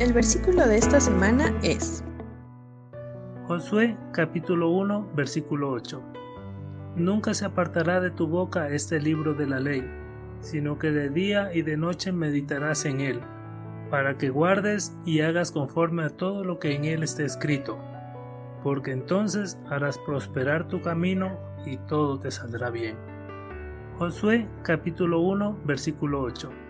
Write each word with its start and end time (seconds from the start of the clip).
El 0.00 0.12
versículo 0.12 0.64
de 0.64 0.76
esta 0.76 1.00
semana 1.00 1.52
es 1.64 2.04
Josué 3.48 3.96
capítulo 4.12 4.70
1 4.70 5.10
versículo 5.16 5.72
8. 5.72 6.00
Nunca 6.94 7.34
se 7.34 7.44
apartará 7.44 8.00
de 8.00 8.12
tu 8.12 8.28
boca 8.28 8.68
este 8.68 9.00
libro 9.00 9.34
de 9.34 9.48
la 9.48 9.58
ley, 9.58 9.82
sino 10.40 10.78
que 10.78 10.92
de 10.92 11.10
día 11.10 11.52
y 11.52 11.62
de 11.62 11.76
noche 11.76 12.12
meditarás 12.12 12.84
en 12.84 13.00
él, 13.00 13.20
para 13.90 14.16
que 14.16 14.30
guardes 14.30 14.96
y 15.04 15.18
hagas 15.18 15.50
conforme 15.50 16.04
a 16.04 16.10
todo 16.10 16.44
lo 16.44 16.60
que 16.60 16.76
en 16.76 16.84
él 16.84 17.02
esté 17.02 17.24
escrito, 17.24 17.76
porque 18.62 18.92
entonces 18.92 19.58
harás 19.68 19.98
prosperar 19.98 20.68
tu 20.68 20.80
camino 20.80 21.36
y 21.66 21.76
todo 21.88 22.20
te 22.20 22.30
saldrá 22.30 22.70
bien. 22.70 22.96
Josué 23.98 24.46
capítulo 24.62 25.18
1 25.22 25.58
versículo 25.64 26.22
8. 26.22 26.67